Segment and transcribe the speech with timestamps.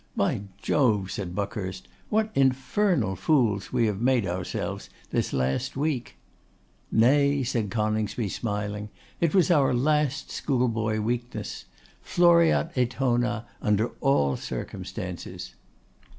[0.15, 6.15] 'By Jove!' said Buckhurst, 'what infernal fools we have made ourselves this last week!'
[6.91, 11.65] 'Nay,' said Coningsby, smiling, 'it was our last schoolboy weakness.
[12.01, 15.53] Floreat Etona, under all circumstances.